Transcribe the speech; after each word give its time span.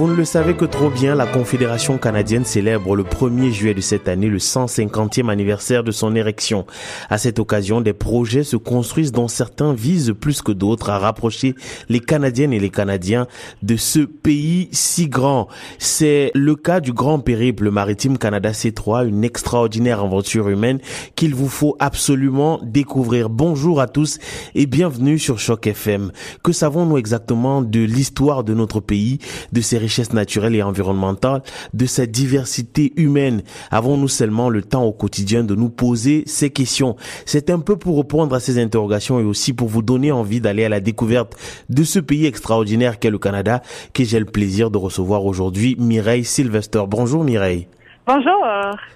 Vous 0.00 0.08
ne 0.08 0.14
le 0.14 0.24
savez 0.24 0.54
que 0.54 0.64
trop 0.64 0.88
bien, 0.88 1.14
la 1.14 1.26
Confédération 1.26 1.98
canadienne 1.98 2.46
célèbre 2.46 2.96
le 2.96 3.02
1er 3.02 3.50
juillet 3.50 3.74
de 3.74 3.82
cette 3.82 4.08
année 4.08 4.28
le 4.30 4.38
150e 4.38 5.28
anniversaire 5.28 5.84
de 5.84 5.90
son 5.90 6.16
érection. 6.16 6.64
À 7.10 7.18
cette 7.18 7.38
occasion, 7.38 7.82
des 7.82 7.92
projets 7.92 8.42
se 8.42 8.56
construisent 8.56 9.12
dont 9.12 9.28
certains 9.28 9.74
visent 9.74 10.14
plus 10.18 10.40
que 10.40 10.52
d'autres 10.52 10.88
à 10.88 10.98
rapprocher 10.98 11.54
les 11.90 12.00
Canadiennes 12.00 12.54
et 12.54 12.58
les 12.58 12.70
Canadiens 12.70 13.26
de 13.62 13.76
ce 13.76 13.98
pays 13.98 14.70
si 14.72 15.06
grand. 15.06 15.48
C'est 15.78 16.30
le 16.34 16.56
cas 16.56 16.80
du 16.80 16.94
grand 16.94 17.18
périple 17.18 17.70
maritime 17.70 18.16
Canada 18.16 18.52
C3, 18.52 19.06
une 19.06 19.22
extraordinaire 19.22 20.00
aventure 20.00 20.48
humaine 20.48 20.78
qu'il 21.14 21.34
vous 21.34 21.50
faut 21.50 21.76
absolument 21.78 22.58
découvrir. 22.62 23.28
Bonjour 23.28 23.82
à 23.82 23.86
tous 23.86 24.18
et 24.54 24.64
bienvenue 24.64 25.18
sur 25.18 25.38
Choc 25.38 25.66
FM. 25.66 26.10
Que 26.42 26.52
savons-nous 26.52 26.96
exactement 26.96 27.60
de 27.60 27.80
l'histoire 27.80 28.44
de 28.44 28.54
notre 28.54 28.80
pays, 28.80 29.18
de 29.52 29.60
ses 29.60 29.89
naturelles 30.12 30.56
et 30.56 30.62
environnementales, 30.62 31.42
de 31.74 31.86
cette 31.86 32.10
diversité 32.10 32.92
humaine 32.96 33.42
Avons-nous 33.70 34.08
seulement 34.08 34.48
le 34.48 34.62
temps 34.62 34.84
au 34.84 34.92
quotidien 34.92 35.44
de 35.44 35.54
nous 35.54 35.68
poser 35.68 36.22
ces 36.26 36.50
questions? 36.50 36.96
C'est 37.26 37.50
un 37.50 37.58
peu 37.58 37.76
pour 37.76 37.96
répondre 37.96 38.34
à 38.34 38.40
ces 38.40 38.60
interrogations 38.60 39.20
et 39.20 39.24
aussi 39.24 39.52
pour 39.52 39.68
vous 39.68 39.82
donner 39.82 40.12
envie 40.12 40.40
d'aller 40.40 40.64
à 40.64 40.68
la 40.68 40.80
découverte 40.80 41.36
de 41.68 41.84
ce 41.84 41.98
pays 41.98 42.26
extraordinaire 42.26 42.98
qu'est 42.98 43.10
le 43.10 43.18
Canada, 43.18 43.62
que 43.92 44.04
j'ai 44.04 44.18
le 44.18 44.26
plaisir 44.26 44.70
de 44.70 44.78
recevoir 44.78 45.24
aujourd'hui 45.24 45.76
Mireille 45.78 46.24
Sylvester. 46.24 46.82
Bonjour 46.88 47.24
Mireille. 47.24 47.68
Bonjour. 48.12 48.44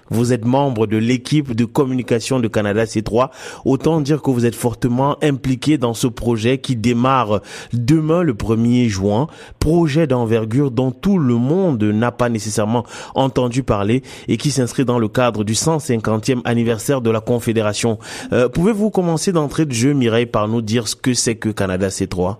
Vous 0.09 0.33
êtes 0.33 0.43
membre 0.43 0.87
de 0.87 0.97
l'équipe 0.97 1.55
de 1.55 1.63
communication 1.63 2.41
de 2.41 2.49
Canada 2.49 2.83
C3. 2.83 3.29
Autant 3.63 4.01
dire 4.01 4.21
que 4.21 4.29
vous 4.29 4.45
êtes 4.45 4.55
fortement 4.55 5.15
impliqué 5.23 5.77
dans 5.77 5.93
ce 5.93 6.07
projet 6.07 6.57
qui 6.57 6.75
démarre 6.75 7.39
demain 7.71 8.23
le 8.23 8.33
1er 8.33 8.89
juin. 8.89 9.27
Projet 9.57 10.05
d'envergure 10.05 10.69
dont 10.69 10.91
tout 10.91 11.17
le 11.17 11.35
monde 11.35 11.81
n'a 11.81 12.11
pas 12.11 12.27
nécessairement 12.27 12.83
entendu 13.13 13.63
parler 13.63 14.01
et 14.27 14.35
qui 14.35 14.51
s'inscrit 14.51 14.83
dans 14.83 14.99
le 14.99 15.07
cadre 15.07 15.45
du 15.45 15.53
150e 15.53 16.41
anniversaire 16.43 16.99
de 16.99 17.09
la 17.09 17.21
Confédération. 17.21 17.99
Euh, 18.33 18.49
Pouvez-vous 18.49 18.89
commencer 18.89 19.31
d'entrée 19.31 19.65
de 19.65 19.71
jeu, 19.71 19.93
Mireille, 19.93 20.25
par 20.25 20.49
nous 20.49 20.61
dire 20.61 20.89
ce 20.89 20.95
que 20.97 21.13
c'est 21.13 21.35
que 21.35 21.47
Canada 21.47 21.87
C3? 21.87 22.35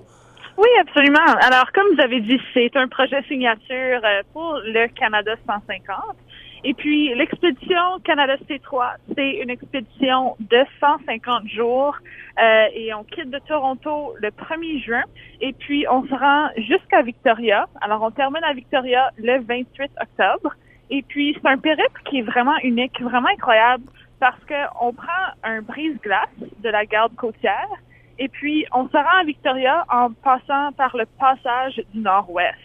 Oui, 0.58 0.70
absolument. 0.82 1.20
Alors, 1.42 1.72
comme 1.74 1.86
vous 1.96 2.02
avez 2.02 2.20
dit, 2.20 2.40
c'est 2.54 2.76
un 2.76 2.90
projet 2.90 3.22
signature 3.30 4.02
euh, 4.04 4.22
pour 4.34 4.60
le 4.66 4.88
Canada 4.94 5.36
150. 5.48 5.96
Et 6.68 6.74
puis, 6.74 7.14
l'expédition 7.14 8.00
Canada 8.04 8.38
C3, 8.50 8.96
c'est 9.16 9.34
une 9.38 9.52
expédition 9.52 10.36
de 10.40 10.66
150 10.80 11.48
jours 11.48 11.96
euh, 12.42 12.66
et 12.74 12.92
on 12.96 13.04
quitte 13.04 13.30
de 13.30 13.38
Toronto 13.48 14.16
le 14.20 14.30
1er 14.30 14.84
juin 14.84 15.04
et 15.42 15.54
puis 15.54 15.86
on 15.88 16.04
se 16.08 16.14
rend 16.16 16.50
jusqu'à 16.58 17.04
Victoria. 17.04 17.68
Alors, 17.82 18.02
on 18.02 18.10
termine 18.10 18.44
à 18.44 18.54
Victoria 18.54 19.12
le 19.18 19.44
28 19.44 19.92
octobre. 20.02 20.56
Et 20.90 21.04
puis, 21.04 21.38
c'est 21.40 21.48
un 21.48 21.60
périple 21.60 22.02
qui 22.06 22.18
est 22.18 22.24
vraiment 22.24 22.58
unique, 22.64 23.00
vraiment 23.00 23.30
incroyable 23.30 23.84
parce 24.20 24.40
qu'on 24.48 24.92
prend 24.92 25.26
un 25.44 25.62
brise-glace 25.62 26.50
de 26.64 26.70
la 26.70 26.84
garde 26.86 27.14
côtière 27.16 27.70
et 28.18 28.28
puis 28.28 28.66
on 28.74 28.88
se 28.88 28.98
rend 28.98 29.20
à 29.22 29.24
Victoria 29.24 29.86
en 29.92 30.12
passant 30.12 30.72
par 30.72 30.98
le 30.98 31.06
passage 31.20 31.80
du 31.94 32.00
Nord-Ouest. 32.00 32.58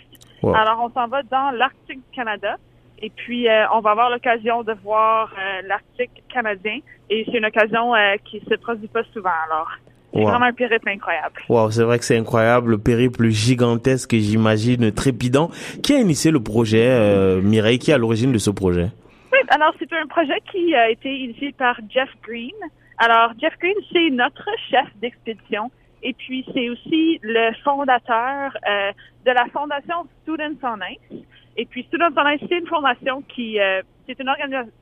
Wow. 0.43 0.55
Alors, 0.55 0.81
on 0.85 0.91
s'en 0.91 1.07
va 1.07 1.23
dans 1.23 1.51
l'Arctique 1.51 1.99
du 1.99 2.17
Canada. 2.17 2.57
Et 3.03 3.11
puis, 3.11 3.49
euh, 3.49 3.65
on 3.75 3.81
va 3.81 3.91
avoir 3.93 4.11
l'occasion 4.11 4.63
de 4.63 4.73
voir 4.85 5.33
euh, 5.39 5.63
l'Arctique 5.67 6.23
canadien. 6.33 6.79
Et 7.09 7.25
c'est 7.31 7.39
une 7.39 7.47
occasion 7.47 7.95
euh, 7.95 8.17
qui 8.25 8.41
se 8.49 8.55
produit 8.57 8.89
pas 8.89 9.03
souvent. 9.13 9.31
Alors, 9.51 9.69
c'est 10.13 10.19
Wow. 10.21 10.27
vraiment 10.29 10.47
un 10.47 10.53
périple 10.53 10.89
incroyable. 10.89 11.41
Wow, 11.49 11.71
c'est 11.71 11.85
vrai 11.85 11.99
que 11.99 12.05
c'est 12.05 12.19
incroyable, 12.19 12.73
le 12.73 12.79
périple 12.79 13.29
gigantesque, 13.29 14.13
j'imagine, 14.17 14.91
trépidant. 14.93 15.51
Qui 15.85 15.95
a 15.95 15.99
initié 16.01 16.31
le 16.33 16.41
projet, 16.41 16.89
euh, 16.91 17.41
Mireille, 17.41 17.79
qui 17.79 17.93
est 17.93 17.95
à 17.95 17.99
l'origine 17.99 18.33
de 18.33 18.39
ce 18.39 18.51
projet? 18.51 18.89
Oui, 19.33 19.39
alors 19.51 19.73
c'est 19.79 19.93
un 19.93 20.07
projet 20.09 20.41
qui 20.51 20.75
a 20.75 20.91
été 20.91 21.09
initié 21.17 21.53
par 21.57 21.77
Jeff 21.89 22.09
Green. 22.27 22.51
Alors, 22.99 23.31
Jeff 23.41 23.55
Green, 23.61 23.77
c'est 23.93 24.11
notre 24.11 24.45
chef 24.71 24.87
d'expédition. 25.01 25.71
Et 26.03 26.15
puis, 26.15 26.45
c'est 26.55 26.69
aussi 26.71 27.19
le 27.23 27.53
fondateur 27.63 28.57
euh, 28.69 28.93
de 29.27 29.31
la 29.31 29.47
fondation 29.53 30.07
Students 30.23 30.59
on 30.63 30.79
Ice. 30.91 31.25
Et 31.57 31.67
puis, 31.67 31.85
Students 31.85 32.15
on 32.17 32.29
Ice, 32.29 32.41
c'est 32.49 32.59
une 32.59 32.67
fondation 32.67 33.23
qui, 33.23 33.61
euh, 33.61 33.83
c'est 34.07 34.19
une, 34.19 34.31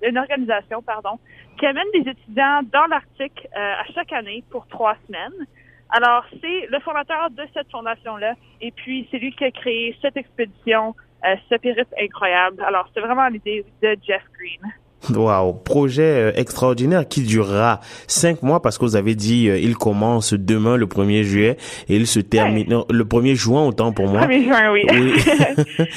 une 0.03 0.19
organisation, 0.19 0.83
pardon, 0.83 1.19
qui 1.59 1.67
amène 1.67 1.87
des 1.93 2.11
étudiants 2.11 2.61
dans 2.73 2.87
l'Arctique 2.87 3.47
euh, 3.57 3.75
à 3.81 3.85
chaque 3.95 4.13
année 4.13 4.45
pour 4.51 4.67
trois 4.69 4.97
semaines. 5.07 5.47
Alors, 5.91 6.25
c'est 6.41 6.67
le 6.71 6.79
fondateur 6.81 7.31
de 7.31 7.43
cette 7.55 7.71
fondation-là. 7.71 8.35
Et 8.61 8.71
puis, 8.71 9.09
c'est 9.11 9.19
lui 9.19 9.33
qui 9.33 9.45
a 9.45 9.51
créé 9.51 9.97
cette 10.03 10.17
expédition, 10.17 10.95
euh, 11.25 11.35
ce 11.49 11.57
périple 11.57 11.95
incroyable. 12.01 12.63
Alors, 12.63 12.89
c'est 12.95 13.01
vraiment 13.01 13.27
l'idée 13.29 13.65
de 13.83 13.97
Jeff 14.07 14.23
Green. 14.39 14.73
Wow, 15.15 15.53
projet 15.53 16.03
euh, 16.03 16.33
extraordinaire 16.35 17.07
qui 17.07 17.23
durera 17.23 17.81
cinq 18.07 18.43
mois 18.43 18.61
parce 18.61 18.79
que 18.79 18.85
vous 18.85 18.97
avez 18.97 19.15
dit 19.15 19.49
euh, 19.49 19.59
il 19.59 19.77
commence 19.77 20.35
demain 20.35 20.77
le 20.77 20.87
1er 20.87 21.23
juillet 21.23 21.57
et 21.89 21.97
il 21.97 22.07
se 22.07 22.19
termine 22.21 22.69
non, 22.69 22.85
le 22.91 23.05
1er 23.05 23.35
juin 23.35 23.65
autant 23.65 23.93
pour 23.93 24.09
moi. 24.09 24.27
1er 24.27 24.45
juin, 24.45 24.73
oui. 24.73 24.85
Oui. 24.91 25.13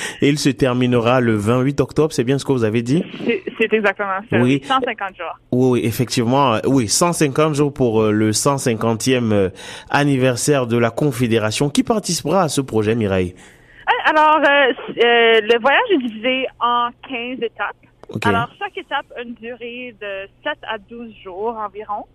et 0.21 0.29
il 0.29 0.37
se 0.37 0.49
terminera 0.49 1.19
le 1.19 1.35
28 1.35 1.81
octobre, 1.81 2.13
c'est 2.13 2.23
bien 2.23 2.37
ce 2.37 2.45
que 2.45 2.51
vous 2.51 2.63
avez 2.63 2.83
dit? 2.83 3.03
C'est- 3.25 3.73
exactement 3.73 4.19
ça. 4.29 4.37
Oui. 4.39 4.61
150 4.63 5.15
jours. 5.17 5.39
Oui, 5.51 5.81
effectivement, 5.83 6.55
euh, 6.55 6.59
oui, 6.65 6.87
150 6.87 7.55
jours 7.55 7.73
pour 7.73 8.01
euh, 8.01 8.11
le 8.11 8.31
150e 8.31 9.31
euh, 9.31 9.49
anniversaire 9.89 10.67
de 10.67 10.77
la 10.77 10.89
Confédération. 10.91 11.69
Qui 11.69 11.83
participera 11.83 12.43
à 12.43 12.49
ce 12.49 12.61
projet, 12.61 12.95
Mireille? 12.95 13.33
Alors, 14.05 14.37
euh, 14.39 14.71
euh, 15.03 15.41
le 15.41 15.59
voyage 15.59 15.81
est 15.93 16.07
divisé 16.07 16.45
en 16.59 16.89
15 17.07 17.43
étapes. 17.43 17.75
Alors, 18.23 18.49
chaque 18.59 18.77
étape 18.77 19.05
a 19.15 19.21
une 19.21 19.33
durée 19.35 19.95
de 19.99 20.27
7 20.43 20.57
à 20.63 20.77
12 20.77 21.13
jours 21.23 21.57
environ. 21.57 22.05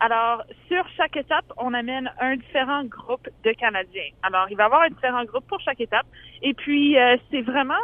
Alors, 0.00 0.42
sur 0.68 0.84
chaque 0.96 1.16
étape, 1.16 1.44
on 1.56 1.72
amène 1.72 2.10
un 2.20 2.36
différent 2.36 2.84
groupe 2.84 3.28
de 3.44 3.52
Canadiens. 3.52 4.10
Alors, 4.22 4.46
il 4.50 4.56
va 4.56 4.64
y 4.64 4.66
avoir 4.66 4.82
un 4.82 4.88
différent 4.88 5.24
groupe 5.24 5.46
pour 5.46 5.60
chaque 5.60 5.80
étape. 5.80 6.06
Et 6.42 6.54
puis, 6.54 6.98
euh, 6.98 7.16
c'est 7.30 7.42
vraiment 7.42 7.74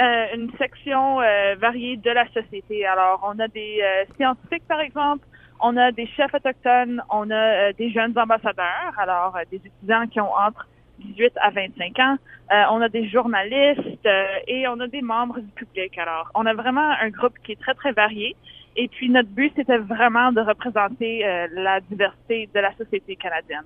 euh, 0.00 0.26
une 0.34 0.50
section 0.56 1.20
euh, 1.20 1.56
variée 1.56 1.96
de 1.96 2.10
la 2.10 2.26
société. 2.32 2.86
Alors, 2.86 3.20
on 3.24 3.38
a 3.40 3.48
des 3.48 3.80
euh, 3.82 4.04
scientifiques, 4.16 4.66
par 4.68 4.80
exemple. 4.80 5.26
On 5.60 5.76
a 5.76 5.90
des 5.92 6.06
chefs 6.06 6.32
autochtones. 6.32 7.02
On 7.10 7.30
a 7.30 7.34
euh, 7.34 7.72
des 7.72 7.90
jeunes 7.90 8.16
ambassadeurs. 8.16 8.94
Alors, 8.96 9.36
euh, 9.36 9.42
des 9.50 9.56
étudiants 9.56 10.06
qui 10.06 10.20
ont 10.20 10.32
entre 10.32 10.68
18 10.98 11.32
à 11.42 11.50
25 11.50 11.98
ans. 11.98 12.16
Euh, 12.50 12.62
on 12.70 12.80
a 12.80 12.88
des 12.88 13.08
journalistes 13.08 14.06
euh, 14.06 14.24
et 14.46 14.66
on 14.68 14.80
a 14.80 14.86
des 14.86 15.02
membres 15.02 15.38
du 15.38 15.50
public. 15.52 15.98
Alors, 15.98 16.30
on 16.34 16.46
a 16.46 16.54
vraiment 16.54 16.94
un 17.00 17.10
groupe 17.10 17.34
qui 17.44 17.52
est 17.52 17.60
très, 17.60 17.74
très 17.74 17.92
varié. 17.92 18.36
Et 18.76 18.88
puis, 18.88 19.10
notre 19.10 19.28
but, 19.28 19.52
c'était 19.56 19.76
vraiment 19.78 20.32
de 20.32 20.40
représenter 20.40 21.26
euh, 21.26 21.46
la 21.52 21.80
diversité 21.80 22.48
de 22.54 22.60
la 22.60 22.72
société 22.76 23.16
canadienne. 23.16 23.64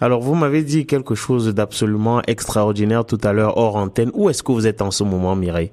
Alors, 0.00 0.20
vous 0.20 0.34
m'avez 0.34 0.62
dit 0.62 0.86
quelque 0.86 1.14
chose 1.14 1.54
d'absolument 1.54 2.22
extraordinaire 2.26 3.04
tout 3.04 3.18
à 3.22 3.32
l'heure 3.32 3.58
hors 3.58 3.76
antenne. 3.76 4.10
Où 4.14 4.30
est-ce 4.30 4.42
que 4.42 4.52
vous 4.52 4.66
êtes 4.66 4.80
en 4.80 4.90
ce 4.90 5.04
moment, 5.04 5.36
Mireille? 5.36 5.72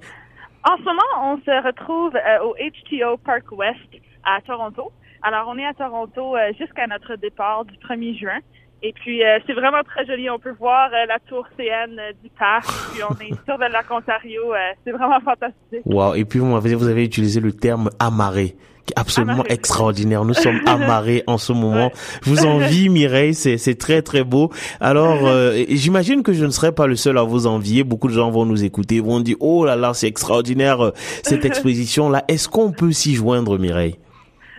En 0.66 0.76
ce 0.78 0.84
moment, 0.84 1.34
on 1.34 1.38
se 1.38 1.66
retrouve 1.66 2.14
au 2.44 2.56
HTO 2.56 3.18
Park 3.24 3.46
West 3.52 3.80
à 4.26 4.42
Toronto. 4.42 4.92
Alors, 5.22 5.48
on 5.48 5.58
est 5.58 5.66
à 5.66 5.74
Toronto 5.74 6.36
jusqu'à 6.60 6.88
notre 6.88 7.16
départ 7.16 7.66
du 7.66 7.76
1er 7.78 8.18
juin. 8.20 8.40
Et 8.82 8.94
puis, 8.94 9.24
euh, 9.24 9.40
c'est 9.46 9.54
vraiment 9.54 9.84
très 9.84 10.06
joli. 10.06 10.30
On 10.30 10.40
peut 10.40 10.56
voir 10.58 10.90
euh, 10.94 11.06
la 11.08 11.20
tour 11.28 11.46
CN 11.58 12.00
euh, 12.00 12.12
du 12.24 12.30
parc. 12.30 12.66
Puis, 12.94 13.02
on 13.04 13.14
est 13.22 13.34
sur 13.46 13.58
le 13.58 13.68
lac 13.68 13.92
Ontario. 13.92 14.54
Euh, 14.54 14.58
c'est 14.86 14.92
vraiment 14.92 15.20
fantastique. 15.20 15.82
Wow. 15.86 16.16
Et 16.16 16.24
puis, 16.26 16.40
vous 16.40 16.46
m'avez, 16.46 16.76
vous 16.76 16.88
avez 16.88 17.04
utilisé 17.04 17.40
le 17.42 17.52
terme 17.52 17.90
amarré 18.00 18.56
qui 18.86 18.94
est 18.94 19.00
absolument 19.00 19.34
Amarré. 19.34 19.54
extraordinaire. 19.54 20.24
Nous 20.24 20.34
sommes 20.34 20.62
amarrés 20.66 21.24
en 21.28 21.38
ce 21.38 21.52
moment. 21.52 21.88
Ouais. 21.88 21.94
Je 22.24 22.30
vous 22.30 22.46
envie, 22.46 22.90
Mireille. 22.90 23.34
C'est, 23.34 23.58
c'est 23.58 23.76
très, 23.76 24.02
très 24.02 24.24
beau. 24.24 24.50
Alors, 24.80 25.20
euh, 25.28 25.54
et 25.54 25.76
j'imagine 25.76 26.24
que 26.24 26.32
je 26.32 26.46
ne 26.46 26.52
serai 26.52 26.72
pas 26.72 26.88
le 26.88 26.96
seul 26.96 27.18
à 27.18 27.24
vous 27.24 27.48
envier. 27.48 27.84
Beaucoup 27.84 28.08
de 28.08 28.14
gens 28.14 28.32
vont 28.32 28.46
nous 28.46 28.64
écouter, 28.64 29.02
vont 29.02 29.20
dire, 29.20 29.36
oh 29.42 29.66
là 29.66 29.76
là, 29.76 29.94
c'est 29.94 30.08
extraordinaire, 30.08 30.92
cette 31.24 31.44
exposition-là. 31.44 32.24
Est-ce 32.30 32.48
qu'on 32.48 32.72
peut 32.72 32.92
s'y 32.94 33.16
joindre, 33.16 33.60
Mireille? 33.60 33.98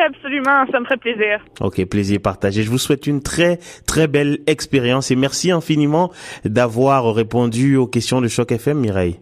Absolument, 0.06 0.66
ça 0.70 0.80
me 0.80 0.84
ferait 0.84 0.96
plaisir. 0.96 1.44
Ok, 1.60 1.84
plaisir 1.86 2.20
partagé. 2.20 2.62
Je 2.62 2.70
vous 2.70 2.78
souhaite 2.78 3.06
une 3.06 3.22
très 3.22 3.58
très 3.86 4.08
belle 4.08 4.38
expérience 4.46 5.10
et 5.10 5.16
merci 5.16 5.50
infiniment 5.50 6.10
d'avoir 6.44 7.14
répondu 7.14 7.76
aux 7.76 7.86
questions 7.86 8.20
de 8.20 8.28
Choc 8.28 8.52
FM, 8.52 8.78
Mireille 8.78 9.20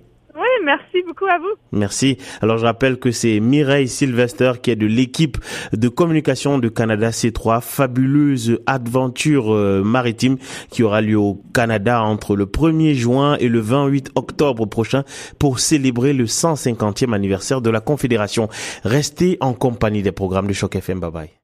Merci. 1.72 2.18
Alors 2.40 2.58
je 2.58 2.64
rappelle 2.64 2.98
que 2.98 3.10
c'est 3.10 3.40
Mireille 3.40 3.88
Sylvester 3.88 4.52
qui 4.62 4.70
est 4.70 4.76
de 4.76 4.86
l'équipe 4.86 5.38
de 5.72 5.88
communication 5.88 6.58
de 6.58 6.68
Canada 6.68 7.10
C3, 7.10 7.60
fabuleuse 7.60 8.60
aventure 8.66 9.54
euh, 9.54 9.82
maritime 9.82 10.36
qui 10.70 10.82
aura 10.82 11.00
lieu 11.00 11.18
au 11.18 11.42
Canada 11.52 12.02
entre 12.02 12.36
le 12.36 12.46
1er 12.46 12.94
juin 12.94 13.36
et 13.38 13.48
le 13.48 13.60
28 13.60 14.12
octobre 14.14 14.66
prochain 14.66 15.04
pour 15.38 15.60
célébrer 15.60 16.12
le 16.12 16.24
150e 16.24 17.12
anniversaire 17.12 17.60
de 17.60 17.70
la 17.70 17.80
Confédération. 17.80 18.48
Restez 18.84 19.36
en 19.40 19.52
compagnie 19.54 20.02
des 20.02 20.12
programmes 20.12 20.46
de 20.46 20.52
Choc 20.52 20.76
FM. 20.76 21.00
Bye 21.00 21.10
bye. 21.10 21.37